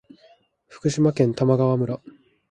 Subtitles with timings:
[0.67, 2.01] 福島県玉川村